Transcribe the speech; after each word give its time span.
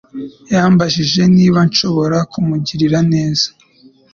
Yambajije 0.53 1.21
niba 1.35 1.59
nshobora 1.69 2.17
kumugirira 2.31 2.99
neza. 3.13 3.47